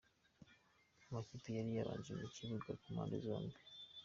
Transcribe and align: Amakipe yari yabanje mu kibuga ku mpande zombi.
Amakipe 1.07 1.49
yari 1.57 1.71
yabanje 1.77 2.11
mu 2.19 2.27
kibuga 2.35 2.69
ku 2.79 2.85
mpande 2.93 3.15
zombi. 3.25 3.57